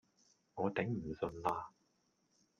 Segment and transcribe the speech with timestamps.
[0.55, 1.69] 我頂唔順啦